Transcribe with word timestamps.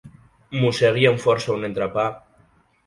Mossegui 0.61 1.05
amb 1.11 1.23
força 1.27 1.55
un 1.59 1.71
entrepà. 1.71 2.09